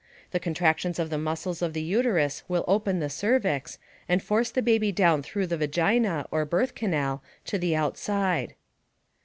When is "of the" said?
0.97-1.19, 1.61-1.81